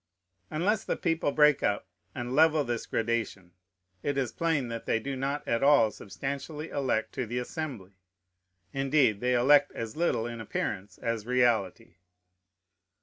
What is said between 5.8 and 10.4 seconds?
substantially elect to the Assembly; indeed, they elect as little